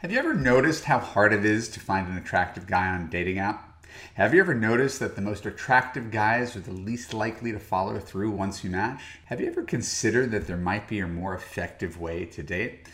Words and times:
Have 0.00 0.12
you 0.12 0.18
ever 0.18 0.34
noticed 0.34 0.84
how 0.84 0.98
hard 0.98 1.32
it 1.32 1.42
is 1.42 1.70
to 1.70 1.80
find 1.80 2.06
an 2.06 2.18
attractive 2.18 2.66
guy 2.66 2.86
on 2.86 3.04
a 3.04 3.10
dating 3.10 3.38
app? 3.38 3.82
Have 4.12 4.34
you 4.34 4.40
ever 4.40 4.52
noticed 4.52 5.00
that 5.00 5.16
the 5.16 5.22
most 5.22 5.46
attractive 5.46 6.10
guys 6.10 6.54
are 6.54 6.60
the 6.60 6.70
least 6.70 7.14
likely 7.14 7.50
to 7.50 7.58
follow 7.58 7.98
through 7.98 8.30
once 8.32 8.62
you 8.62 8.68
match? 8.68 9.00
Have 9.24 9.40
you 9.40 9.46
ever 9.46 9.62
considered 9.62 10.32
that 10.32 10.46
there 10.46 10.58
might 10.58 10.86
be 10.86 10.98
a 10.98 11.08
more 11.08 11.32
effective 11.32 11.98
way 11.98 12.26
to 12.26 12.42
date? 12.42 12.86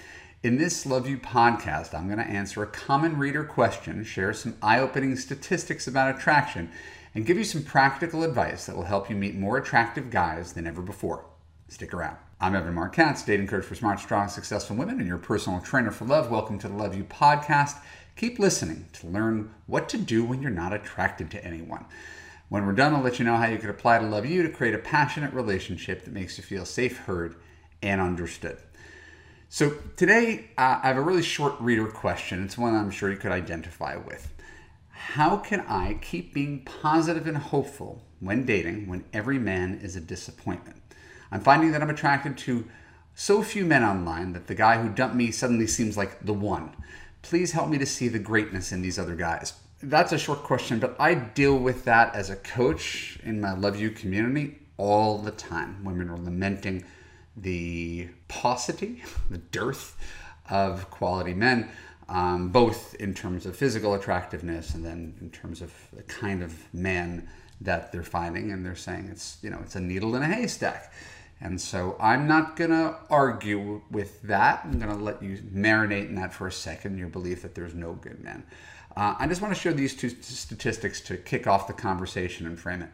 In 0.44 0.58
this 0.58 0.86
Love 0.86 1.08
U 1.08 1.18
podcast, 1.18 1.92
I'm 1.92 2.06
going 2.06 2.20
to 2.20 2.24
answer 2.24 2.62
a 2.62 2.68
common 2.68 3.19
reader 3.19 3.43
question, 3.43 4.05
share 4.05 4.32
some 4.32 4.57
eye 4.62 4.79
opening 4.79 5.16
statistics 5.16 5.89
about 5.89 6.14
attraction, 6.14 6.71
and 7.16 7.27
give 7.27 7.37
you 7.37 7.43
some 7.43 7.64
practical 7.64 8.23
advice 8.23 8.66
that 8.66 8.77
will 8.77 8.84
help 8.84 9.11
you 9.11 9.16
meet 9.16 9.34
more 9.34 9.57
attractive 9.57 10.09
guys 10.09 10.53
than 10.53 10.69
ever 10.69 10.80
before. 10.80 11.25
Stick 11.68 11.94
around. 11.94 12.16
I'm 12.40 12.54
Evan 12.54 12.74
Marc 12.74 12.95
Katz, 12.95 13.22
dating 13.22 13.46
coach 13.46 13.64
for 13.64 13.74
smart, 13.74 13.98
strong, 13.98 14.28
successful 14.28 14.76
women, 14.76 14.98
and 14.98 15.08
your 15.08 15.18
personal 15.18 15.60
trainer 15.60 15.90
for 15.90 16.04
love. 16.04 16.30
Welcome 16.30 16.58
to 16.58 16.68
the 16.68 16.74
Love 16.74 16.95
U 16.95 17.04
podcast. 17.04 17.78
Keep 18.16 18.38
listening 18.38 18.87
to 18.95 19.06
learn 19.06 19.54
what 19.66 19.88
to 19.88 19.96
do 19.96 20.23
when 20.23 20.42
you're 20.42 20.51
not 20.51 20.74
attracted 20.74 21.30
to 21.30 21.45
anyone. 21.45 21.87
When 22.51 22.66
we're 22.66 22.73
done, 22.73 22.95
I'll 22.95 23.01
let 23.01 23.18
you 23.18 23.24
know 23.24 23.37
how 23.37 23.46
you 23.46 23.56
could 23.56 23.70
apply 23.70 23.98
to 23.98 24.06
Love 24.06 24.27
U 24.27 24.42
to 24.42 24.51
create 24.51 24.74
a 24.74 24.78
passionate 24.78 25.32
relationship 25.32 26.04
that 26.04 26.12
makes 26.12 26.37
you 26.37 26.45
feel 26.45 26.66
safe, 26.66 26.98
heard, 26.98 27.37
and 27.82 28.01
understood. 28.01 28.59
So 29.48 29.76
today, 29.96 30.51
uh, 30.59 30.80
I 30.82 30.88
have 30.88 30.98
a 30.98 31.02
really 31.02 31.23
short 31.23 31.54
reader 31.59 31.87
question. 31.87 32.45
It's 32.45 32.59
one 32.59 32.74
I'm 32.74 32.90
sure 32.90 33.10
you 33.10 33.16
could 33.16 33.32
identify 33.32 33.96
with. 33.96 34.34
How 34.90 35.38
can 35.38 35.60
I 35.60 35.95
keep 36.02 36.34
being 36.34 36.65
positive 36.65 37.26
and 37.26 37.37
hopeful 37.37 38.02
when 38.20 38.45
dating 38.45 38.88
when 38.88 39.04
every 39.12 39.38
man 39.38 39.80
is 39.82 39.96
a 39.96 40.01
disappointment? 40.01 40.81
I'm 41.32 41.41
finding 41.41 41.72
that 41.72 41.82
I'm 41.82 41.91
attracted 41.91 42.36
to 42.38 42.66
so 43.14 43.42
few 43.42 43.64
men 43.64 43.82
online 43.82 44.34
that 44.34 44.46
the 44.46 44.54
guy 44.54 44.80
who 44.80 44.88
dumped 44.88 45.16
me 45.16 45.30
suddenly 45.30 45.66
seems 45.66 45.96
like 45.96 46.24
the 46.24 46.32
one. 46.32 46.77
Please 47.23 47.52
help 47.52 47.68
me 47.68 47.78
to 47.78 47.86
see 47.86 48.09
the 48.09 48.18
greatness 48.18 48.70
in 48.70 48.82
these 48.82 48.98
other 48.98 49.16
guys. 49.16 49.54
That's 49.82 50.12
a 50.12 50.18
short 50.18 50.42
question, 50.42 50.79
but 50.79 50.95
I 50.98 51.15
deal 51.15 51.57
with 51.57 51.84
that 51.84 52.15
as 52.15 52.30
a 52.30 52.37
coach 52.37 53.18
in 53.24 53.40
my 53.40 53.52
Love 53.52 53.80
U 53.80 53.90
community 53.90 54.59
all 54.76 55.18
the 55.18 55.30
time. 55.30 55.82
Women 55.84 56.09
are 56.10 56.18
lamenting 56.18 56.84
the 57.37 58.09
paucity, 58.29 59.02
the 59.30 59.38
dearth 59.38 59.96
of 60.51 60.90
quality 60.90 61.35
men, 61.35 61.70
um, 62.09 62.51
both 62.51 62.95
in 62.96 63.14
terms 63.14 63.46
of 63.46 63.57
physical 63.57 63.95
attractiveness 63.95 64.75
and 64.75 64.84
then 64.84 65.14
in 65.20 65.31
terms 65.31 65.62
of 65.62 65.72
the 65.92 66.03
kind 66.03 66.42
of 66.42 66.54
man 66.75 67.28
that 67.60 67.91
they're 67.92 68.03
finding. 68.03 68.53
And 68.53 68.64
they're 68.64 68.76
saying 68.76 69.09
it's, 69.10 69.38
you 69.42 69.50
know, 69.50 69.60
it's 69.62 69.76
a 69.76 69.81
needle 69.81 70.14
in 70.14 70.22
a 70.22 70.26
haystack. 70.26 70.92
And 71.43 71.60
so 71.60 71.97
I'm 71.98 72.28
not 72.28 72.54
going 72.54 72.71
to 72.71 72.94
argue 73.10 73.82
with 73.91 74.22
that. 74.22 74.60
I'm 74.65 74.78
going 74.78 74.97
to 74.97 75.04
let 75.04 75.21
you 75.21 75.38
marinate 75.38 76.09
in 76.09 76.15
that 76.15 76.32
for 76.32 76.47
a 76.47 76.53
second, 76.53 76.98
your 76.98 77.09
belief 77.09 77.43
that 77.43 77.56
there's 77.56 77.75
no 77.75 77.94
good 77.94 78.22
men. 78.22 78.44
Uh, 78.97 79.16
I 79.19 79.26
just 79.26 79.43
want 79.43 79.53
to 79.53 79.60
show 79.60 79.72
these 79.72 79.97
two 79.97 80.09
statistics 80.09 81.00
to 81.03 81.16
kick 81.16 81.48
off 81.48 81.66
the 81.66 81.72
conversation 81.72 82.47
and 82.47 82.56
frame 82.56 82.82
it. 82.82 82.91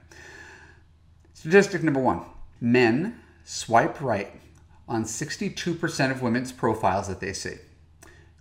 Statistic 1.34 1.82
number 1.82 2.00
one 2.00 2.24
men 2.60 3.20
swipe 3.44 4.00
right 4.00 4.32
on 4.88 5.04
62% 5.04 6.10
of 6.10 6.22
women's 6.22 6.50
profiles 6.50 7.06
that 7.08 7.20
they 7.20 7.34
see. 7.34 7.56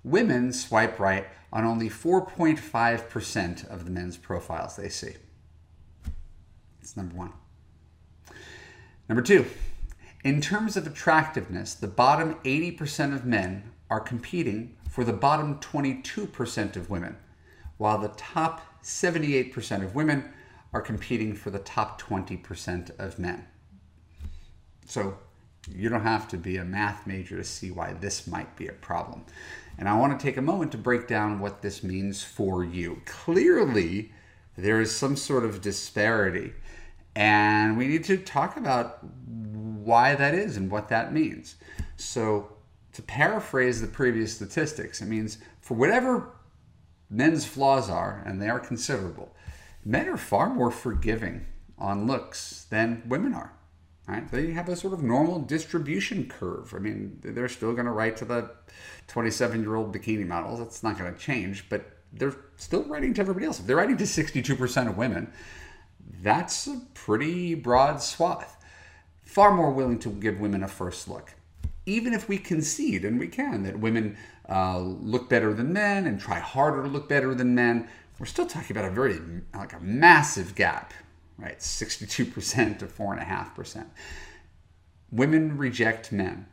Women 0.05 0.53
swipe 0.53 0.99
right 0.99 1.27
on 1.51 1.65
only 1.65 1.89
4.5% 1.89 3.69
of 3.69 3.83
the 3.83 3.91
men's 3.91 4.15
profiles 4.15 4.77
they 4.77 4.89
see. 4.89 5.15
That's 6.79 6.95
number 6.95 7.15
one. 7.15 7.33
Number 9.09 9.21
two, 9.21 9.45
in 10.23 10.41
terms 10.41 10.75
of 10.75 10.87
attractiveness, 10.87 11.73
the 11.73 11.87
bottom 11.87 12.35
80% 12.43 13.13
of 13.13 13.25
men 13.25 13.71
are 13.89 13.99
competing 13.99 14.75
for 14.89 15.03
the 15.03 15.13
bottom 15.13 15.59
22% 15.59 16.75
of 16.75 16.89
women, 16.89 17.17
while 17.77 17.97
the 17.97 18.09
top 18.09 18.81
78% 18.83 19.83
of 19.83 19.95
women 19.95 20.31
are 20.73 20.81
competing 20.81 21.33
for 21.33 21.49
the 21.49 21.59
top 21.59 22.01
20% 22.01 22.97
of 22.99 23.19
men. 23.19 23.47
So 24.85 25.17
you 25.69 25.89
don't 25.89 26.01
have 26.01 26.27
to 26.29 26.37
be 26.37 26.57
a 26.57 26.63
math 26.63 27.05
major 27.05 27.37
to 27.37 27.43
see 27.43 27.71
why 27.71 27.93
this 27.93 28.27
might 28.27 28.55
be 28.55 28.67
a 28.67 28.73
problem. 28.73 29.25
And 29.77 29.87
I 29.87 29.97
want 29.97 30.17
to 30.17 30.23
take 30.23 30.37
a 30.37 30.41
moment 30.41 30.71
to 30.71 30.77
break 30.77 31.07
down 31.07 31.39
what 31.39 31.61
this 31.61 31.83
means 31.83 32.23
for 32.23 32.63
you. 32.63 33.01
Clearly, 33.05 34.11
there 34.57 34.81
is 34.81 34.95
some 34.95 35.15
sort 35.15 35.45
of 35.45 35.61
disparity, 35.61 36.53
and 37.15 37.77
we 37.77 37.87
need 37.87 38.03
to 38.05 38.17
talk 38.17 38.57
about 38.57 38.99
why 39.87 40.13
that 40.15 40.35
is 40.35 40.57
and 40.57 40.69
what 40.69 40.89
that 40.89 41.13
means. 41.13 41.55
So, 41.95 42.51
to 42.91 43.01
paraphrase 43.01 43.79
the 43.79 43.87
previous 43.87 44.33
statistics, 44.33 45.01
it 45.01 45.07
means 45.07 45.37
for 45.61 45.75
whatever 45.75 46.29
men's 47.09 47.45
flaws 47.45 47.89
are, 47.89 48.21
and 48.25 48.41
they 48.41 48.49
are 48.49 48.59
considerable, 48.59 49.33
men 49.85 50.09
are 50.09 50.17
far 50.17 50.49
more 50.49 50.71
forgiving 50.71 51.45
on 51.77 52.05
looks 52.05 52.65
than 52.69 53.01
women 53.07 53.33
are. 53.33 53.53
Right? 54.07 54.29
They 54.29 54.51
have 54.51 54.69
a 54.69 54.75
sort 54.75 54.93
of 54.93 55.03
normal 55.03 55.39
distribution 55.39 56.27
curve. 56.27 56.73
I 56.75 56.79
mean, 56.79 57.19
they're 57.23 57.49
still 57.49 57.73
going 57.73 57.85
to 57.85 57.91
write 57.91 58.17
to 58.17 58.25
the 58.25 58.51
27 59.07 59.61
year 59.61 59.75
old 59.75 59.93
bikini 59.95 60.25
models. 60.25 60.59
That's 60.59 60.83
not 60.83 60.97
going 60.97 61.13
to 61.13 61.19
change, 61.19 61.69
but 61.69 61.85
they're 62.13 62.35
still 62.55 62.83
writing 62.83 63.13
to 63.15 63.21
everybody 63.21 63.45
else. 63.45 63.59
If 63.59 63.67
they're 63.67 63.75
writing 63.75 63.97
to 63.97 64.05
62% 64.05 64.89
of 64.89 64.97
women, 64.97 65.31
that's 66.21 66.67
a 66.67 66.81
pretty 66.93 67.53
broad 67.53 68.01
swath 68.01 68.56
far 69.27 69.53
more 69.53 69.71
willing 69.71 69.99
to 69.99 70.09
give 70.09 70.39
women 70.39 70.63
a 70.63 70.67
first 70.67 71.07
look. 71.07 71.33
Even 71.85 72.13
if 72.13 72.27
we 72.27 72.37
concede, 72.37 73.05
and 73.05 73.19
we 73.19 73.27
can, 73.27 73.63
that 73.63 73.79
women 73.79 74.17
uh, 74.49 74.79
look 74.79 75.29
better 75.29 75.53
than 75.53 75.71
men 75.71 76.07
and 76.07 76.19
try 76.19 76.39
harder 76.39 76.83
to 76.83 76.89
look 76.89 77.07
better 77.07 77.35
than 77.35 77.53
men, 77.53 77.87
we're 78.19 78.25
still 78.25 78.47
talking 78.47 78.75
about 78.75 78.89
a 78.89 78.93
very, 78.93 79.19
like 79.55 79.73
a 79.73 79.79
massive 79.79 80.55
gap, 80.55 80.93
right? 81.37 81.59
62% 81.59 82.79
to 82.79 82.85
4.5%. 82.87 83.85
Women 85.11 85.57
reject 85.57 86.11
men 86.11 86.47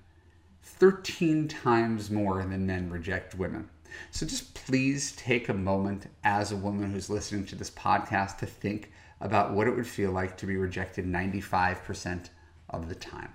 13 0.62 1.48
times 1.48 2.10
more 2.10 2.42
than 2.44 2.66
men 2.66 2.91
reject 2.91 3.34
women. 3.34 3.68
So 4.10 4.26
just 4.26 4.54
please 4.54 5.12
take 5.12 5.48
a 5.48 5.54
moment 5.54 6.10
as 6.24 6.50
a 6.50 6.56
woman 6.56 6.91
who's 6.91 7.08
listening 7.08 7.46
to 7.46 7.56
this 7.56 7.70
podcast 7.70 8.38
to 8.38 8.46
think 8.46 8.91
about 9.20 9.52
what 9.52 9.68
it 9.68 9.76
would 9.76 9.86
feel 9.86 10.10
like 10.10 10.36
to 10.38 10.46
be 10.46 10.56
rejected 10.56 11.06
95% 11.06 12.28
of 12.82 12.88
the 12.88 12.94
time. 12.94 13.32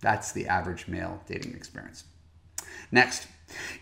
That's 0.00 0.32
the 0.32 0.46
average 0.46 0.86
male 0.88 1.20
dating 1.26 1.54
experience. 1.54 2.04
Next, 2.90 3.26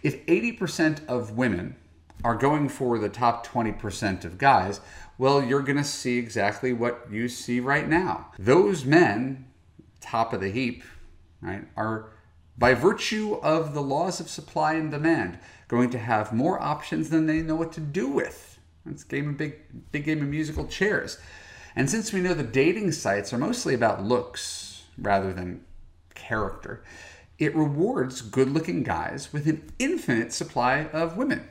if 0.02 0.24
80% 0.26 1.06
of 1.06 1.36
women 1.36 1.76
are 2.24 2.36
going 2.36 2.68
for 2.68 2.98
the 2.98 3.08
top 3.08 3.46
20% 3.46 4.24
of 4.24 4.38
guys, 4.38 4.80
well, 5.18 5.42
you're 5.42 5.62
going 5.62 5.78
to 5.78 5.84
see 5.84 6.18
exactly 6.18 6.72
what 6.72 7.08
you 7.10 7.28
see 7.28 7.60
right 7.60 7.88
now. 7.88 8.28
Those 8.38 8.84
men, 8.84 9.46
top 10.00 10.32
of 10.32 10.40
the 10.40 10.50
heap, 10.50 10.82
right, 11.40 11.64
are 11.76 12.12
by 12.56 12.74
virtue 12.74 13.34
of 13.42 13.74
the 13.74 13.82
laws 13.82 14.20
of 14.20 14.28
supply 14.28 14.74
and 14.74 14.90
demand 14.90 15.38
going 15.68 15.90
to 15.90 15.98
have 15.98 16.32
more 16.32 16.60
options 16.60 17.10
than 17.10 17.26
they 17.26 17.40
know 17.40 17.54
what 17.54 17.72
to 17.72 17.80
do 17.80 18.08
with. 18.08 18.58
It's 18.86 19.04
game 19.04 19.30
of 19.30 19.36
big 19.36 19.90
big 19.90 20.04
game 20.04 20.22
of 20.22 20.28
musical 20.28 20.66
chairs. 20.66 21.18
And 21.75 21.88
since 21.88 22.12
we 22.12 22.21
know 22.21 22.34
the 22.34 22.43
dating 22.43 22.93
sites 22.93 23.33
are 23.33 23.38
mostly 23.38 23.75
about 23.75 24.05
looks 24.05 24.84
rather 24.99 25.33
than 25.33 25.65
character, 26.15 26.83
it 27.38 27.56
rewards 27.56 28.21
good 28.21 28.50
looking 28.50 28.83
guys 28.83 29.33
with 29.33 29.49
an 29.49 29.72
infinite 29.78 30.33
supply 30.33 30.87
of 30.93 31.16
women, 31.16 31.49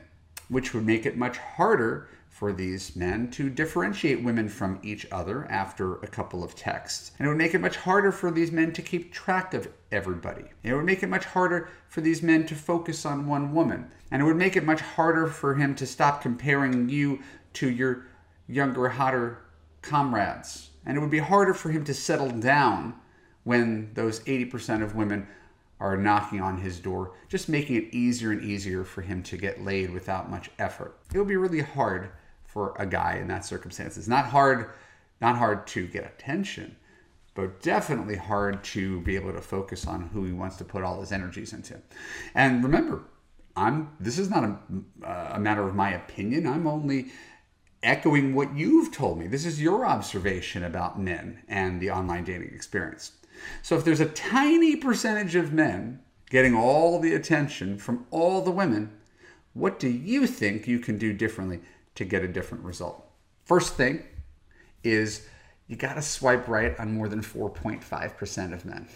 which 0.48 0.72
would 0.72 0.86
make 0.86 1.04
it 1.04 1.16
much 1.16 1.38
harder 1.38 2.08
for 2.28 2.52
these 2.52 2.96
men 2.96 3.30
to 3.30 3.50
differentiate 3.50 4.22
women 4.22 4.48
from 4.48 4.78
each 4.82 5.06
other 5.12 5.44
after 5.50 5.96
a 5.96 6.06
couple 6.06 6.42
of 6.42 6.56
texts. 6.56 7.12
And 7.18 7.26
it 7.26 7.28
would 7.28 7.38
make 7.38 7.54
it 7.54 7.60
much 7.60 7.76
harder 7.76 8.10
for 8.10 8.30
these 8.30 8.50
men 8.50 8.72
to 8.72 8.82
keep 8.82 9.12
track 9.12 9.52
of 9.52 9.68
everybody. 9.90 10.44
It 10.62 10.72
would 10.74 10.86
make 10.86 11.02
it 11.02 11.08
much 11.08 11.26
harder 11.26 11.68
for 11.88 12.00
these 12.00 12.22
men 12.22 12.46
to 12.46 12.54
focus 12.54 13.04
on 13.04 13.26
one 13.26 13.52
woman. 13.52 13.90
And 14.10 14.22
it 14.22 14.24
would 14.24 14.36
make 14.36 14.56
it 14.56 14.64
much 14.64 14.80
harder 14.80 15.26
for 15.26 15.54
him 15.54 15.74
to 15.74 15.86
stop 15.86 16.22
comparing 16.22 16.88
you 16.88 17.20
to 17.54 17.68
your 17.70 18.06
younger, 18.48 18.88
hotter 18.88 19.41
comrades. 19.82 20.70
And 20.86 20.96
it 20.96 21.00
would 21.00 21.10
be 21.10 21.18
harder 21.18 21.54
for 21.54 21.70
him 21.70 21.84
to 21.84 21.94
settle 21.94 22.30
down 22.30 22.94
when 23.44 23.92
those 23.94 24.20
80% 24.20 24.82
of 24.82 24.94
women 24.94 25.26
are 25.80 25.96
knocking 25.96 26.40
on 26.40 26.58
his 26.58 26.78
door, 26.78 27.12
just 27.28 27.48
making 27.48 27.76
it 27.76 27.92
easier 27.92 28.30
and 28.30 28.42
easier 28.42 28.84
for 28.84 29.02
him 29.02 29.22
to 29.24 29.36
get 29.36 29.64
laid 29.64 29.90
without 29.90 30.30
much 30.30 30.50
effort. 30.58 30.96
It 31.12 31.18
would 31.18 31.28
be 31.28 31.36
really 31.36 31.60
hard 31.60 32.10
for 32.44 32.74
a 32.78 32.86
guy 32.86 33.18
in 33.20 33.26
that 33.28 33.44
circumstance. 33.44 33.96
It's 33.96 34.08
not 34.08 34.26
hard, 34.26 34.70
not 35.20 35.36
hard 35.36 35.66
to 35.68 35.86
get 35.88 36.04
attention, 36.04 36.76
but 37.34 37.62
definitely 37.62 38.16
hard 38.16 38.62
to 38.62 39.00
be 39.00 39.16
able 39.16 39.32
to 39.32 39.40
focus 39.40 39.86
on 39.86 40.02
who 40.12 40.24
he 40.24 40.32
wants 40.32 40.56
to 40.56 40.64
put 40.64 40.84
all 40.84 41.00
his 41.00 41.10
energies 41.12 41.52
into. 41.52 41.80
And 42.34 42.62
remember, 42.62 43.02
I'm 43.56 43.90
this 44.00 44.18
is 44.18 44.30
not 44.30 44.44
a, 44.44 45.34
a 45.34 45.40
matter 45.40 45.66
of 45.66 45.74
my 45.74 45.90
opinion. 45.90 46.46
I'm 46.46 46.66
only 46.66 47.10
echoing 47.82 48.34
what 48.34 48.54
you've 48.56 48.92
told 48.92 49.18
me. 49.18 49.26
This 49.26 49.44
is 49.44 49.60
your 49.60 49.84
observation 49.86 50.64
about 50.64 51.00
men 51.00 51.42
and 51.48 51.80
the 51.80 51.90
online 51.90 52.24
dating 52.24 52.54
experience. 52.54 53.12
So 53.62 53.76
if 53.76 53.84
there's 53.84 54.00
a 54.00 54.06
tiny 54.06 54.76
percentage 54.76 55.34
of 55.34 55.52
men 55.52 56.00
getting 56.30 56.54
all 56.54 57.00
the 57.00 57.14
attention 57.14 57.78
from 57.78 58.06
all 58.10 58.42
the 58.42 58.50
women, 58.50 58.92
What 59.54 59.78
do 59.78 59.88
you 59.88 60.26
think 60.26 60.66
you 60.66 60.78
can 60.78 60.98
do 60.98 61.12
differently 61.12 61.60
to 61.94 62.04
get 62.04 62.22
a 62.22 62.28
different 62.28 62.64
result? 62.64 63.04
First 63.44 63.74
thing 63.74 64.02
is 64.82 65.26
you 65.68 65.76
got 65.76 65.94
to 65.94 66.02
swipe 66.02 66.48
right 66.48 66.78
on 66.78 66.94
more 66.94 67.08
than 67.08 67.20
4.5% 67.20 68.52
of 68.52 68.64
men. 68.64 68.88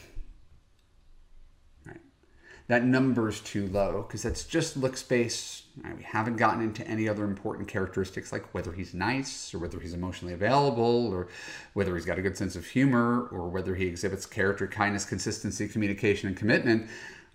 That 2.69 2.85
number 2.85 3.29
is 3.29 3.41
too 3.41 3.69
low 3.69 4.03
because 4.03 4.23
that's 4.23 4.45
just 4.45 4.77
looks 4.77 5.01
space. 5.01 5.63
Right? 5.83 5.97
We 5.97 6.03
haven't 6.03 6.37
gotten 6.37 6.63
into 6.63 6.87
any 6.87 7.09
other 7.09 7.25
important 7.25 7.69
characteristics 7.69 8.33
like 8.33 8.53
whether 8.55 8.73
he's 8.73 8.93
nice 8.93 9.55
or 9.55 9.59
whether 9.59 9.79
he's 9.79 9.95
emotionally 9.95 10.35
available 10.35 11.09
or 11.13 11.29
whether 11.75 11.95
he's 11.95 12.07
got 12.07 12.19
a 12.19 12.23
good 12.23 12.37
sense 12.37 12.57
of 12.57 12.67
humor 12.67 13.29
or 13.31 13.49
whether 13.49 13.75
he 13.77 13.87
exhibits 13.87 14.27
character, 14.27 14.67
kindness, 14.67 15.05
consistency, 15.05 15.69
communication, 15.69 16.29
and 16.29 16.37
commitment. 16.37 16.89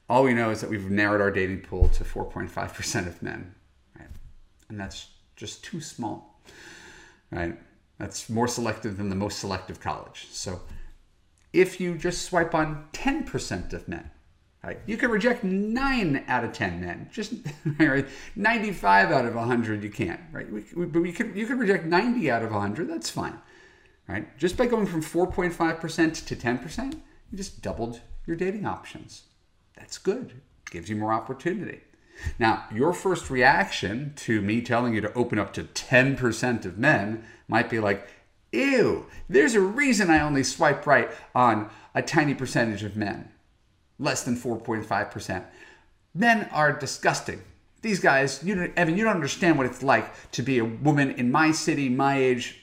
All 0.10 0.24
we 0.24 0.33
know 0.33 0.50
is 0.50 0.60
that 0.60 0.69
we've 0.69 0.92
narrowed 0.92 1.22
our 1.22 1.31
dating 1.31 1.62
pool 1.62 1.88
to 1.89 2.04
4.5% 2.04 3.07
of 3.07 3.22
men. 3.22 3.56
Right? 3.98 4.10
And 4.68 4.77
that's 4.77 5.07
just 5.38 5.63
too 5.63 5.80
small. 5.80 6.42
Right? 7.31 7.57
That's 7.98 8.30
more 8.30 8.48
selective 8.48 8.98
than 8.98 9.10
the 9.10 9.16
most 9.16 9.39
selective 9.39 9.80
college. 9.80 10.27
So 10.31 10.62
if 11.54 11.80
you 11.80 11.98
just 11.98 12.24
swipe 12.24 12.54
on 12.54 12.88
10% 12.92 13.72
of 13.72 13.88
men, 13.88 14.12
right, 14.69 14.80
you 14.86 14.98
can 14.98 15.10
reject 15.10 15.44
9 15.44 16.25
out 16.28 16.44
of 16.44 16.54
10 16.54 16.81
men. 16.81 17.10
Just 17.12 17.34
right, 17.80 18.08
95 18.36 19.12
out 19.12 19.25
of 19.25 19.36
100 19.36 19.84
you 19.84 19.90
can't, 19.90 20.22
right? 20.31 20.48
But 20.52 21.00
you 21.00 21.13
can 21.13 21.36
you 21.36 21.46
can 21.46 21.58
reject 21.58 21.86
90 21.86 22.30
out 22.30 22.44
of 22.44 22.52
100, 22.52 22.90
that's 22.90 23.10
fine. 23.10 23.40
Right? 24.08 24.38
Just 24.38 24.58
by 24.58 24.66
going 24.66 24.88
from 24.88 25.02
4.5% 25.02 26.25
to 26.25 26.36
10%, 26.36 26.94
you 26.94 27.38
just 27.38 27.62
doubled 27.62 28.02
your 28.25 28.36
dating 28.36 28.66
options. 28.66 29.24
That's 29.78 29.98
good. 29.98 30.42
Gives 30.69 30.90
you 30.90 30.96
more 30.96 31.13
opportunity. 31.13 31.81
Now, 32.38 32.66
your 32.74 32.94
first 32.94 33.30
reaction 33.30 34.13
to 34.18 34.42
me 34.42 34.62
telling 34.62 34.94
you 34.94 35.02
to 35.02 35.13
open 35.13 35.40
up 35.40 35.54
to 35.54 35.63
10% 35.63 36.66
of 36.66 36.78
men 36.78 37.24
might 37.48 37.69
be 37.69 37.80
like, 37.80 38.08
ew, 38.52 39.08
there's 39.30 39.56
a 39.56 39.62
reason 39.62 40.10
I 40.10 40.22
only 40.22 40.44
swipe 40.44 40.86
right 40.86 41.10
on 41.34 41.69
a 41.96 42.02
tiny 42.02 42.34
percentage 42.34 42.84
of 42.84 42.96
men, 42.96 43.30
less 44.01 44.24
than 44.24 44.36
4.5%. 44.36 45.45
Men 46.13 46.50
are 46.51 46.74
disgusting. 46.74 47.42
These 47.81 48.00
guys, 48.00 48.44
you 48.44 48.56
don't, 48.56 48.77
Evan, 48.77 48.98
you 48.98 49.06
don't 49.06 49.15
understand 49.15 49.57
what 49.57 49.68
it's 49.68 49.81
like 49.81 50.31
to 50.31 50.42
be 50.42 50.59
a 50.59 50.65
woman 50.65 51.12
in 51.12 51.31
my 51.31 51.51
city, 51.51 51.88
my 51.88 52.18
age. 52.18 52.57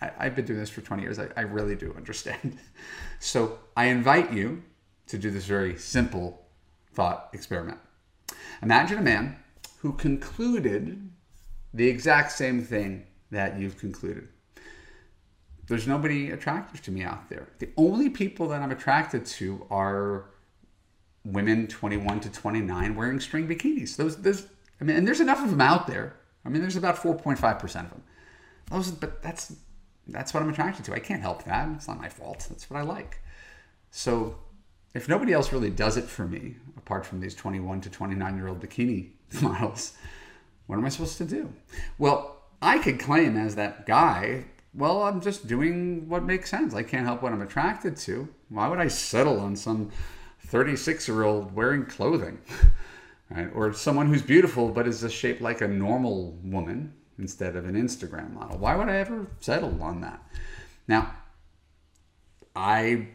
I, 0.00 0.24
have 0.24 0.36
been 0.36 0.44
doing 0.44 0.60
this 0.60 0.70
for 0.70 0.80
20 0.80 1.02
years. 1.02 1.18
I, 1.18 1.28
I 1.36 1.40
really 1.40 1.74
do 1.74 1.92
understand. 1.96 2.58
So 3.20 3.58
I 3.76 3.86
invite 3.86 4.32
you 4.32 4.62
to 5.08 5.18
do 5.18 5.32
this 5.32 5.44
very 5.44 5.76
simple 5.76 6.46
thought 6.94 7.30
experiment. 7.32 7.78
Imagine 8.62 8.98
a 8.98 9.02
man 9.02 9.36
who 9.80 9.92
concluded 9.92 11.10
the 11.74 11.88
exact 11.88 12.30
same 12.30 12.62
thing 12.62 13.08
that 13.32 13.58
you've 13.58 13.76
concluded. 13.76 14.28
There's 15.68 15.86
nobody 15.86 16.30
attractive 16.30 16.82
to 16.82 16.90
me 16.90 17.02
out 17.02 17.28
there. 17.28 17.48
The 17.58 17.68
only 17.76 18.08
people 18.08 18.48
that 18.48 18.62
I'm 18.62 18.70
attracted 18.70 19.26
to 19.26 19.66
are 19.70 20.30
women 21.24 21.66
21 21.66 22.20
to 22.20 22.30
29 22.30 22.94
wearing 22.94 23.20
string 23.20 23.46
bikinis. 23.46 23.96
Those, 23.96 24.16
those, 24.16 24.46
I 24.80 24.84
mean, 24.84 24.96
and 24.96 25.06
there's 25.06 25.20
enough 25.20 25.42
of 25.42 25.50
them 25.50 25.60
out 25.60 25.86
there. 25.86 26.16
I 26.44 26.48
mean, 26.48 26.62
there's 26.62 26.76
about 26.76 26.96
4.5% 26.96 27.64
of 27.64 27.72
them. 27.72 28.02
Those, 28.70 28.90
but 28.90 29.22
that's 29.22 29.54
that's 30.08 30.32
what 30.32 30.42
I'm 30.42 30.48
attracted 30.48 30.84
to. 30.86 30.94
I 30.94 30.98
can't 30.98 31.20
help 31.20 31.44
that. 31.44 31.68
It's 31.74 31.86
not 31.86 31.98
my 31.98 32.08
fault. 32.08 32.46
That's 32.48 32.70
what 32.70 32.78
I 32.78 32.82
like. 32.82 33.20
So 33.90 34.38
if 34.94 35.08
nobody 35.08 35.32
else 35.32 35.52
really 35.52 35.70
does 35.70 35.96
it 35.96 36.04
for 36.04 36.26
me, 36.26 36.56
apart 36.76 37.04
from 37.04 37.20
these 37.20 37.34
21 37.34 37.82
to 37.82 37.90
29 37.90 38.36
year 38.36 38.48
old 38.48 38.60
bikini 38.60 39.10
models, 39.42 39.92
what 40.66 40.78
am 40.78 40.84
I 40.84 40.88
supposed 40.88 41.18
to 41.18 41.24
do? 41.24 41.52
Well, 41.98 42.36
I 42.60 42.78
could 42.78 42.98
claim 42.98 43.36
as 43.36 43.54
that 43.56 43.86
guy, 43.86 44.44
well, 44.74 45.02
I'm 45.02 45.20
just 45.20 45.46
doing 45.46 46.08
what 46.08 46.24
makes 46.24 46.50
sense. 46.50 46.74
I 46.74 46.82
can't 46.82 47.06
help 47.06 47.22
what 47.22 47.32
I'm 47.32 47.42
attracted 47.42 47.96
to. 47.98 48.28
Why 48.48 48.68
would 48.68 48.78
I 48.78 48.88
settle 48.88 49.40
on 49.40 49.56
some 49.56 49.90
36 50.46 51.08
year 51.08 51.24
old 51.24 51.54
wearing 51.54 51.86
clothing? 51.86 52.38
right? 53.30 53.50
Or 53.54 53.72
someone 53.72 54.06
who's 54.06 54.22
beautiful 54.22 54.68
but 54.68 54.86
is 54.86 55.00
just 55.00 55.14
shaped 55.14 55.40
like 55.40 55.60
a 55.60 55.68
normal 55.68 56.32
woman 56.42 56.92
instead 57.18 57.56
of 57.56 57.66
an 57.66 57.74
Instagram 57.74 58.32
model. 58.34 58.58
Why 58.58 58.74
would 58.76 58.88
I 58.88 58.96
ever 58.96 59.26
settle 59.40 59.82
on 59.82 60.00
that? 60.02 60.22
Now, 60.86 61.14
I 62.54 63.08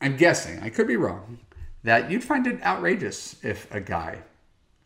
I'm 0.00 0.16
guessing, 0.16 0.60
I 0.60 0.68
could 0.68 0.86
be 0.86 0.96
wrong, 0.96 1.38
that 1.82 2.10
you'd 2.10 2.22
find 2.22 2.46
it 2.46 2.62
outrageous 2.62 3.36
if 3.42 3.72
a 3.74 3.80
guy 3.80 4.18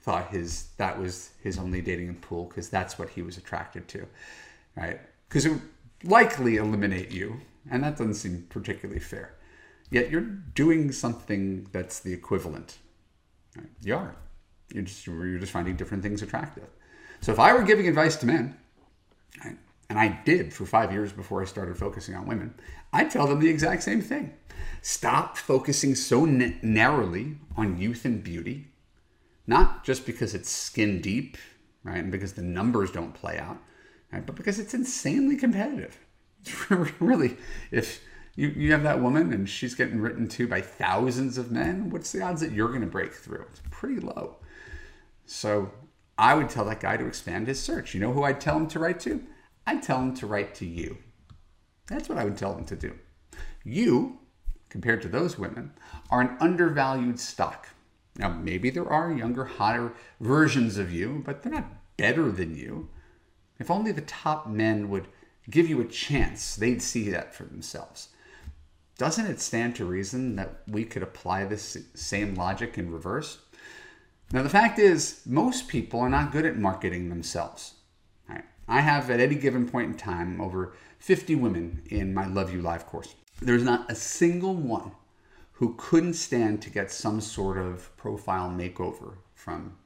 thought 0.01 0.29
his 0.31 0.69
that 0.79 0.99
was 0.99 1.31
his 1.43 1.59
only 1.59 1.81
dating 1.81 2.15
pool 2.17 2.45
because 2.47 2.69
that's 2.69 2.99
what 2.99 3.11
he 3.11 3.23
was 3.23 3.37
attracted 3.37 3.89
to, 3.89 4.07
right? 4.77 5.01
Because 5.29 5.47
likely 6.05 6.57
eliminate 6.57 7.11
you, 7.11 7.41
and 7.71 7.83
that 7.83 7.97
doesn't 7.97 8.15
seem 8.15 8.47
particularly 8.49 9.01
fair. 9.01 9.35
Yet 9.91 10.11
you're 10.11 10.21
doing 10.21 10.91
something 10.91 11.69
that's 11.73 12.01
the 12.01 12.13
equivalent. 12.13 12.79
Right? 13.57 13.69
You 13.83 13.97
are. 13.97 14.17
You're 14.73 14.85
just 14.85 15.07
you're 15.07 15.39
just 15.39 15.53
finding 15.53 15.77
different 15.77 16.03
things 16.03 16.23
attractive. 16.23 16.69
So 17.21 17.33
if 17.33 17.39
I 17.39 17.53
were 17.53 17.63
giving 17.63 17.87
advice 17.87 18.17
to 18.17 18.27
men, 18.27 18.57
right, 19.45 19.59
and 19.91 19.99
I 19.99 20.21
did 20.25 20.53
for 20.53 20.65
five 20.65 20.91
years 20.91 21.13
before 21.13 21.43
I 21.43 21.45
started 21.45 21.77
focusing 21.77 22.15
on 22.15 22.27
women, 22.27 22.55
I'd 22.93 23.11
tell 23.11 23.27
them 23.27 23.41
the 23.41 23.51
exact 23.51 23.83
same 23.83 24.01
thing. 24.01 24.33
Stop 24.81 25.37
focusing 25.37 25.95
so 25.95 26.25
n- 26.25 26.59
narrowly 26.63 27.37
on 27.57 27.79
youth 27.79 28.05
and 28.05 28.25
beauty, 28.25 28.69
not 29.47 29.85
just 29.85 30.07
because 30.07 30.35
it's 30.35 30.51
skin 30.51 31.01
deep, 31.01 31.37
right, 31.85 31.99
and 31.99 32.11
because 32.11 32.33
the 32.33 32.43
numbers 32.43 32.91
don't 32.91 33.13
play 33.13 33.39
out, 33.39 33.59
right, 34.19 34.27
but 34.27 34.37
because 34.37 34.59
it's 34.59 34.75
insanely 34.75 35.37
competitive. 35.37 35.99
really, 37.01 37.37
if 37.71 38.01
you, 38.35 38.49
you 38.49 38.73
have 38.73 38.83
that 38.83 39.01
woman 39.01 39.33
and 39.33 39.49
she's 39.49 39.75
getting 39.75 40.01
written 40.01 40.29
to 40.29 40.49
by 40.49 40.61
thousands 40.61 41.39
of 41.39 41.51
men, 41.51 41.91
what's 41.91 42.13
the 42.13 42.23
odds 42.23 42.41
that 42.41 42.53
you're 42.53 42.69
going 42.69 42.81
to 42.81 42.87
break 42.87 43.13
through? 43.13 43.47
It's 43.51 43.63
pretty 43.71 44.01
low. 44.01 44.37
So 45.25 45.71
I 46.19 46.35
would 46.35 46.49
tell 46.49 46.65
that 46.67 46.81
guy 46.81 46.97
to 46.97 47.07
expand 47.07 47.47
his 47.47 47.61
search. 47.61 47.95
You 47.95 48.01
know 48.01 48.13
who 48.13 48.25
I'd 48.25 48.41
tell 48.41 48.57
him 48.57 48.67
to 48.69 48.79
write 48.79 49.01
to? 49.01 49.23
I'd 49.67 49.83
tell 49.83 50.01
him 50.01 50.15
to 50.15 50.27
write 50.27 50.55
to 50.57 50.67
you. 50.67 50.99
That's 51.87 52.09
what 52.09 52.19
I 52.19 52.25
would 52.25 52.37
tell 52.37 52.57
him 52.57 52.65
to 52.67 52.77
do. 52.77 52.99
You 53.65 54.19
compared 54.73 55.03
to 55.03 55.09
those 55.09 55.39
women, 55.39 55.71
are 56.11 56.23
an 56.23 56.35
undervalued 56.41 57.21
stock. 57.21 57.69
Now, 58.17 58.31
maybe 58.31 58.71
there 58.71 58.89
are 58.89 59.13
younger, 59.13 59.45
hotter 59.45 59.93
versions 60.19 60.79
of 60.79 60.91
you, 60.91 61.23
but 61.27 61.43
they're 61.43 61.53
not 61.53 61.97
better 61.99 62.33
than 62.33 62.57
you. 62.57 62.89
If 63.63 63.71
only 63.71 63.93
the 63.93 64.01
top 64.01 64.49
men 64.49 64.89
would 64.89 65.07
give 65.49 65.69
you 65.69 65.81
a 65.81 65.85
chance, 65.85 66.57
they'd 66.57 66.83
see 66.83 67.09
that 67.11 67.33
for 67.33 67.45
themselves. 67.45 68.09
Doesn't 68.99 69.27
it 69.27 69.41
stand 69.41 69.77
to 69.77 69.85
reason 69.85 70.35
that 70.35 70.63
we 70.67 70.85
could 70.85 71.05
apply 71.05 71.45
this 71.45 71.79
same 71.95 72.35
logic 72.35 72.77
in 72.77 72.91
reverse? 72.91 73.39
Now, 74.33 74.43
the 74.43 74.49
fact 74.49 74.81
is, 74.81 75.21
most 75.25 75.69
people 75.69 76.01
are 76.01 76.09
not 76.09 76.33
good 76.33 76.45
at 76.45 76.59
marketing 76.59 77.09
themselves. 77.09 77.75
I 78.67 78.81
have, 78.81 79.09
at 79.11 79.21
any 79.21 79.37
given 79.37 79.69
point 79.69 79.93
in 79.93 79.97
time, 79.97 80.41
over 80.41 80.75
50 80.99 81.37
women 81.37 81.83
in 81.87 82.13
my 82.13 82.27
Love 82.27 82.53
U 82.53 82.63
Live 82.63 82.87
course. 82.87 83.15
There's 83.41 83.63
not 83.63 83.89
a 83.89 83.95
single 83.95 84.55
one 84.55 84.91
who 85.53 85.77
couldn't 85.79 86.15
stand 86.15 86.63
to 86.63 86.71
get 86.71 86.91
some 86.91 87.21
sort 87.21 87.59
of 87.59 87.97
profile 87.97 88.51
makeover 88.51 89.19
from. 89.37 89.77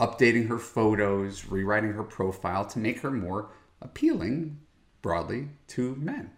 Updating 0.00 0.48
her 0.48 0.58
photos, 0.58 1.46
rewriting 1.46 1.92
her 1.92 2.04
profile 2.04 2.64
to 2.66 2.78
make 2.78 3.00
her 3.00 3.10
more 3.10 3.50
appealing 3.82 4.58
broadly 5.02 5.48
to 5.68 5.96
men. 5.96 6.30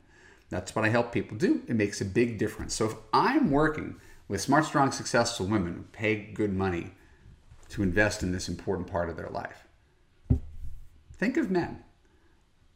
That's 0.49 0.75
what 0.75 0.85
I 0.85 0.89
help 0.89 1.13
people 1.13 1.37
do. 1.37 1.63
It 1.69 1.77
makes 1.77 2.01
a 2.01 2.05
big 2.05 2.39
difference. 2.39 2.75
So 2.75 2.87
if 2.87 2.95
I'm 3.13 3.51
working 3.51 3.97
with 4.29 4.41
smart, 4.41 4.65
strong, 4.65 4.93
successful 4.93 5.47
women 5.47 5.75
who 5.75 5.83
pay 5.93 6.17
good 6.17 6.53
money 6.55 6.93
to 7.69 7.83
invest 7.83 8.23
in 8.23 8.33
this 8.33 8.49
important 8.49 8.89
part 8.89 9.09
of 9.09 9.17
their 9.17 9.29
life, 9.29 9.67
think 11.13 11.37
of 11.37 11.51
men 11.51 11.85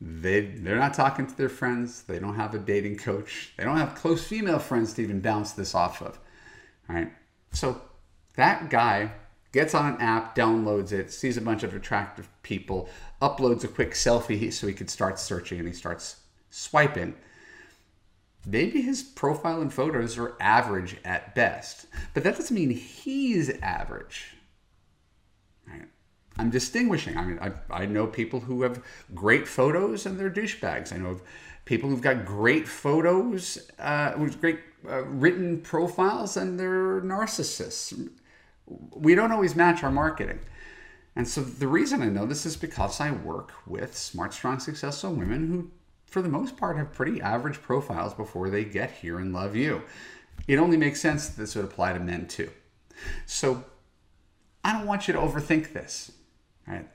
they 0.00 0.43
they're 0.43 0.79
not 0.79 0.93
talking 0.93 1.26
to 1.26 1.37
their 1.37 1.49
friends 1.49 2.03
they 2.03 2.19
don't 2.19 2.35
have 2.35 2.55
a 2.55 2.59
dating 2.59 2.97
coach 2.97 3.53
they 3.57 3.64
don't 3.64 3.79
have 3.79 3.95
close 3.95 4.26
female 4.26 4.59
friends 4.59 4.93
to 4.93 5.03
even 5.03 5.21
bounce 5.21 5.53
this 5.53 5.75
off 5.75 6.03
of 6.03 6.19
all 6.88 6.97
right 6.97 7.11
so 7.53 7.81
that 8.37 8.69
guy 8.69 9.11
gets 9.55 9.75
on 9.75 9.95
an 9.95 10.01
app 10.01 10.35
downloads 10.37 10.93
it 10.93 11.11
sees 11.11 11.37
a 11.37 11.41
bunch 11.41 11.63
of 11.63 11.75
attractive 11.75 12.29
people 12.43 12.89
uploads 13.23 13.65
a 13.65 13.69
quick 13.69 13.93
selfie 13.93 14.53
so 14.53 14.67
he 14.67 14.75
could 14.75 14.91
start 14.91 15.19
searching 15.19 15.59
and 15.59 15.69
he 15.69 15.73
starts 15.73 16.17
swiping 16.51 17.15
maybe 18.47 18.83
his 18.83 19.03
profile 19.03 19.63
and 19.63 19.73
photos 19.73 20.19
are 20.19 20.37
average 20.41 20.97
at 21.05 21.35
best 21.35 21.87
but 22.13 22.23
that 22.23 22.37
doesn't 22.37 22.55
mean 22.55 22.71
he's 22.71 23.49
average 23.63 24.35
I'm 26.37 26.51
distinguishing. 26.51 27.17
I 27.17 27.25
mean, 27.25 27.39
I, 27.41 27.53
I 27.71 27.87
know 27.87 28.07
people 28.07 28.41
who 28.41 28.63
have 28.63 28.83
great 29.15 29.47
photos 29.47 30.05
and 30.05 30.19
they're 30.19 30.31
douchebags. 30.31 30.93
I 30.93 30.97
know 30.97 31.11
of 31.11 31.23
people 31.65 31.89
who've 31.89 32.01
got 32.01 32.25
great 32.25 32.67
photos, 32.67 33.71
uh, 33.79 34.15
with 34.19 34.41
great 34.41 34.59
uh, 34.89 35.05
written 35.05 35.61
profiles 35.61 36.37
and 36.37 36.59
they're 36.59 37.01
narcissists. 37.01 38.11
We 38.66 39.14
don't 39.14 39.33
always 39.33 39.54
match 39.54 39.83
our 39.83 39.90
marketing. 39.90 40.40
And 41.16 41.28
so 41.28 41.42
the 41.42 41.68
reason 41.68 42.02
I 42.02 42.06
know 42.06 42.26
this 42.26 42.44
is 42.44 42.56
because 42.56 43.00
I 43.00 43.12
work 43.12 43.52
with 43.66 43.97
smart, 43.97 44.35
strong, 44.35 44.59
successful 44.59 45.12
women 45.12 45.49
who, 45.49 45.71
for 46.06 46.23
the 46.23 46.28
most 46.28 46.56
part, 46.56 46.76
have 46.76 46.92
pretty 46.92 47.21
average 47.21 47.62
profiles 47.62 48.14
before 48.14 48.50
they 48.50 48.64
get 48.64 48.90
here 48.90 49.18
and 49.18 49.33
love 49.33 49.54
you. 49.54 49.83
It 50.49 50.59
only 50.59 50.76
makes 50.76 51.00
sense 51.00 51.28
that 51.28 51.40
this 51.40 51.54
would 51.54 51.64
apply 51.64 51.92
to 51.92 52.00
men 52.00 52.26
too. 52.26 52.50
So 53.26 53.64
I 54.64 54.73
don't 54.73 54.87
want 54.87 55.06
you 55.06 55.14
to 55.14 55.21
overthink 55.21 55.73
this. 55.73 56.11
Right? 56.66 56.88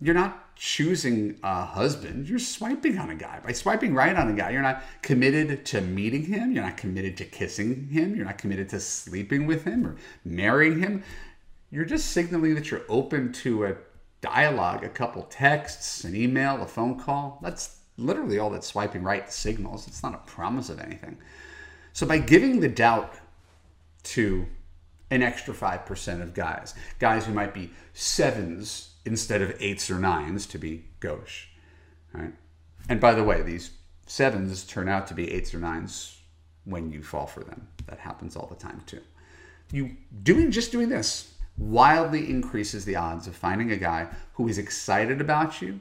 You're 0.00 0.14
not 0.14 0.41
choosing 0.56 1.38
a 1.42 1.64
husband, 1.64 2.28
you're 2.28 2.38
swiping 2.38 2.98
on 2.98 3.10
a 3.10 3.14
guy. 3.14 3.40
By 3.44 3.52
swiping 3.52 3.94
right 3.94 4.14
on 4.14 4.28
a 4.28 4.32
guy, 4.32 4.50
you're 4.50 4.62
not 4.62 4.82
committed 5.02 5.64
to 5.66 5.80
meeting 5.80 6.24
him, 6.24 6.52
you're 6.52 6.64
not 6.64 6.76
committed 6.76 7.16
to 7.18 7.24
kissing 7.24 7.88
him, 7.88 8.14
you're 8.14 8.26
not 8.26 8.38
committed 8.38 8.68
to 8.70 8.80
sleeping 8.80 9.46
with 9.46 9.64
him 9.64 9.86
or 9.86 9.96
marrying 10.24 10.78
him 10.78 11.02
you're 11.72 11.86
just 11.86 12.10
signaling 12.10 12.54
that 12.54 12.70
you're 12.70 12.84
open 12.88 13.32
to 13.32 13.64
a 13.64 13.76
dialogue, 14.20 14.84
a 14.84 14.90
couple 14.90 15.22
texts, 15.22 16.04
an 16.04 16.14
email, 16.14 16.62
a 16.62 16.66
phone 16.66 17.00
call. 17.00 17.40
That's 17.42 17.78
literally 17.96 18.38
all 18.38 18.50
that 18.50 18.62
swiping 18.62 19.02
right 19.02 19.32
signals. 19.32 19.88
It's 19.88 20.02
not 20.02 20.14
a 20.14 20.18
promise 20.18 20.68
of 20.68 20.78
anything. 20.78 21.16
So 21.94 22.06
by 22.06 22.18
giving 22.18 22.60
the 22.60 22.68
doubt 22.68 23.14
to 24.04 24.46
an 25.10 25.22
extra 25.22 25.54
5% 25.54 26.22
of 26.22 26.34
guys, 26.34 26.74
guys 26.98 27.24
who 27.24 27.32
might 27.32 27.54
be 27.54 27.70
sevens 27.94 28.90
instead 29.04 29.42
of 29.42 29.54
eights 29.60 29.90
or 29.90 29.98
nines 29.98 30.46
to 30.46 30.58
be 30.58 30.84
gauche, 31.00 31.48
right? 32.12 32.32
And 32.88 33.00
by 33.00 33.14
the 33.14 33.24
way, 33.24 33.42
these 33.42 33.70
sevens 34.06 34.64
turn 34.64 34.88
out 34.88 35.06
to 35.08 35.14
be 35.14 35.32
eights 35.32 35.54
or 35.54 35.58
nines 35.58 36.20
when 36.64 36.90
you 36.90 37.02
fall 37.02 37.26
for 37.26 37.42
them. 37.42 37.68
That 37.86 37.98
happens 37.98 38.36
all 38.36 38.46
the 38.46 38.54
time 38.54 38.82
too. 38.86 39.00
You 39.72 39.96
doing 40.22 40.50
just 40.50 40.72
doing 40.72 40.88
this 40.88 41.34
wildly 41.58 42.28
increases 42.30 42.84
the 42.84 42.96
odds 42.96 43.26
of 43.26 43.36
finding 43.36 43.72
a 43.72 43.76
guy 43.76 44.08
who 44.34 44.48
is 44.48 44.58
excited 44.58 45.20
about 45.20 45.60
you 45.60 45.80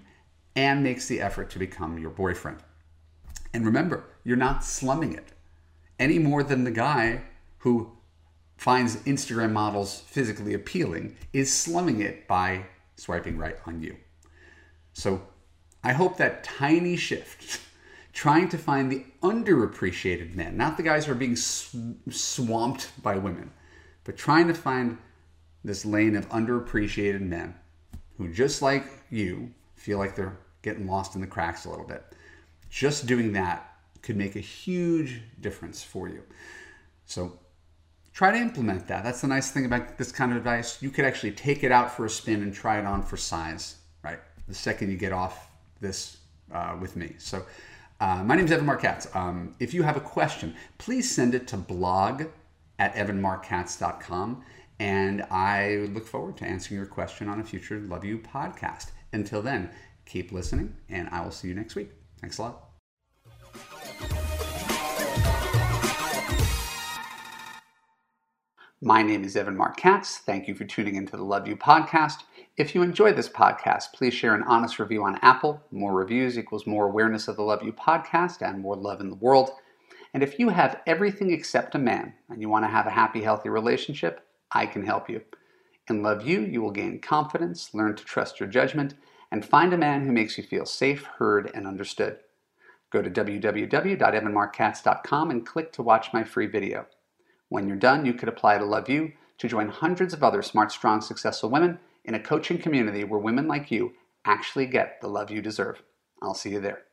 and 0.55 0.83
makes 0.83 1.07
the 1.07 1.21
effort 1.21 1.49
to 1.51 1.59
become 1.59 1.97
your 1.97 2.09
boyfriend. 2.09 2.57
And 3.53 3.65
remember, 3.65 4.03
you're 4.23 4.37
not 4.37 4.63
slumming 4.63 5.13
it 5.13 5.31
any 5.99 6.19
more 6.19 6.43
than 6.43 6.63
the 6.63 6.71
guy 6.71 7.21
who 7.59 7.91
finds 8.57 8.97
Instagram 8.97 9.51
models 9.51 10.01
physically 10.07 10.53
appealing 10.53 11.15
is 11.31 11.53
slumming 11.53 12.01
it 12.01 12.27
by 12.27 12.65
swiping 13.01 13.37
right 13.37 13.57
on 13.65 13.81
you. 13.81 13.95
So 14.93 15.21
I 15.83 15.93
hope 15.93 16.17
that 16.17 16.43
tiny 16.43 16.95
shift, 16.95 17.59
trying 18.13 18.49
to 18.49 18.57
find 18.57 18.91
the 18.91 19.05
underappreciated 19.23 20.35
men, 20.35 20.55
not 20.55 20.77
the 20.77 20.83
guys 20.83 21.05
who 21.05 21.13
are 21.13 21.15
being 21.15 21.35
swamped 21.35 22.91
by 23.01 23.17
women, 23.17 23.51
but 24.03 24.17
trying 24.17 24.47
to 24.47 24.53
find 24.53 24.97
this 25.63 25.85
lane 25.85 26.15
of 26.15 26.29
underappreciated 26.29 27.21
men 27.21 27.55
who, 28.17 28.31
just 28.31 28.61
like 28.61 28.85
you, 29.09 29.51
feel 29.75 29.97
like 29.97 30.15
they're 30.15 30.37
getting 30.61 30.87
lost 30.87 31.15
in 31.15 31.21
the 31.21 31.27
cracks 31.27 31.65
a 31.65 31.69
little 31.69 31.87
bit. 31.87 32.03
Just 32.69 33.07
doing 33.07 33.33
that 33.33 33.77
could 34.03 34.15
make 34.15 34.35
a 34.35 34.39
huge 34.39 35.21
difference 35.39 35.83
for 35.83 36.07
you. 36.07 36.21
So 37.05 37.39
try 38.13 38.31
to 38.31 38.37
implement 38.37 38.87
that. 38.87 39.03
That's 39.03 39.21
the 39.21 39.27
nice 39.27 39.51
thing 39.51 39.65
about 39.65 39.97
this 39.97 40.11
kind 40.11 40.31
of 40.31 40.37
advice. 40.37 40.81
You 40.81 40.89
could 40.89 41.05
actually 41.05 41.31
take 41.31 41.63
it 41.63 41.71
out 41.71 41.91
for 41.91 42.05
a 42.05 42.09
spin 42.09 42.41
and 42.41 42.53
try 42.53 42.79
it 42.79 42.85
on 42.85 43.03
for 43.03 43.17
size, 43.17 43.75
right? 44.03 44.19
The 44.47 44.55
second 44.55 44.91
you 44.91 44.97
get 44.97 45.13
off 45.13 45.49
this 45.79 46.17
uh, 46.53 46.77
with 46.79 46.95
me. 46.95 47.15
So 47.17 47.45
uh, 47.99 48.23
my 48.23 48.35
name 48.35 48.45
is 48.45 48.51
Evan 48.51 48.65
Marc 48.65 48.81
Katz. 48.81 49.07
Um, 49.13 49.55
if 49.59 49.73
you 49.73 49.83
have 49.83 49.97
a 49.97 50.01
question, 50.01 50.55
please 50.77 51.09
send 51.09 51.35
it 51.35 51.47
to 51.49 51.57
blog 51.57 52.23
at 52.79 52.95
evanmarckatz.com. 52.95 54.43
And 54.79 55.21
I 55.29 55.87
look 55.93 56.07
forward 56.07 56.37
to 56.37 56.45
answering 56.45 56.77
your 56.79 56.87
question 56.87 57.29
on 57.29 57.39
a 57.39 57.43
future 57.43 57.79
Love 57.79 58.03
U 58.03 58.17
podcast. 58.17 58.87
Until 59.13 59.43
then, 59.43 59.69
keep 60.05 60.31
listening, 60.31 60.75
and 60.89 61.07
I 61.09 61.21
will 61.21 61.31
see 61.31 61.49
you 61.49 61.53
next 61.53 61.75
week. 61.75 61.91
Thanks 62.19 62.39
a 62.39 62.43
lot. 62.43 62.70
My 68.83 69.03
name 69.03 69.23
is 69.23 69.35
Evan 69.35 69.55
Marc 69.55 69.77
Katz. 69.77 70.17
Thank 70.17 70.47
you 70.47 70.55
for 70.55 70.63
tuning 70.63 70.95
into 70.95 71.15
the 71.15 71.21
Love 71.21 71.47
U 71.47 71.55
podcast. 71.55 72.23
If 72.57 72.73
you 72.73 72.81
enjoyed 72.81 73.15
this 73.15 73.29
podcast, 73.29 73.93
please 73.93 74.15
share 74.15 74.33
an 74.33 74.41
honest 74.47 74.79
review 74.79 75.03
on 75.03 75.19
Apple. 75.21 75.61
More 75.69 75.93
reviews 75.93 76.35
equals 76.35 76.65
more 76.65 76.87
awareness 76.87 77.27
of 77.27 77.35
the 77.35 77.43
Love 77.43 77.61
U 77.61 77.71
podcast 77.73 78.41
and 78.41 78.59
more 78.59 78.75
love 78.75 78.99
in 78.99 79.11
the 79.11 79.15
world. 79.17 79.51
And 80.15 80.23
if 80.23 80.39
you 80.39 80.49
have 80.49 80.81
everything 80.87 81.31
except 81.31 81.75
a 81.75 81.77
man 81.77 82.15
and 82.27 82.41
you 82.41 82.49
want 82.49 82.65
to 82.65 82.69
have 82.69 82.87
a 82.87 82.89
happy, 82.89 83.21
healthy 83.21 83.49
relationship, 83.49 84.25
I 84.51 84.65
can 84.65 84.83
help 84.83 85.11
you. 85.11 85.21
In 85.87 86.01
Love 86.01 86.25
U, 86.25 86.41
you 86.41 86.63
will 86.63 86.71
gain 86.71 86.99
confidence, 86.99 87.75
learn 87.75 87.95
to 87.97 88.03
trust 88.03 88.39
your 88.39 88.49
judgment, 88.49 88.95
and 89.31 89.45
find 89.45 89.73
a 89.73 89.77
man 89.77 90.07
who 90.07 90.11
makes 90.11 90.39
you 90.39 90.43
feel 90.43 90.65
safe, 90.65 91.03
heard, 91.19 91.51
and 91.53 91.67
understood. 91.67 92.17
Go 92.89 93.03
to 93.03 93.11
www.evanmarckatz.com 93.11 95.29
and 95.29 95.45
click 95.45 95.71
to 95.73 95.83
watch 95.83 96.13
my 96.13 96.23
free 96.23 96.47
video. 96.47 96.87
When 97.51 97.67
you're 97.67 97.75
done, 97.75 98.05
you 98.05 98.13
could 98.13 98.29
apply 98.29 98.59
to 98.59 98.63
Love 98.63 98.87
U 98.87 99.11
to 99.39 99.47
join 99.49 99.67
hundreds 99.67 100.13
of 100.13 100.23
other 100.23 100.41
smart, 100.41 100.71
strong, 100.71 101.01
successful 101.01 101.49
women 101.49 101.79
in 102.05 102.15
a 102.15 102.19
coaching 102.19 102.57
community 102.57 103.03
where 103.03 103.19
women 103.19 103.45
like 103.45 103.69
you 103.69 103.91
actually 104.23 104.67
get 104.67 105.01
the 105.01 105.09
love 105.09 105.29
you 105.29 105.41
deserve. 105.41 105.83
I'll 106.21 106.33
see 106.33 106.51
you 106.51 106.61
there. 106.61 106.83